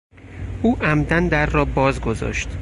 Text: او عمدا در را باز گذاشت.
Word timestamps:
او 0.61 0.77
عمدا 0.83 1.19
در 1.19 1.45
را 1.45 1.65
باز 1.65 2.01
گذاشت. 2.01 2.49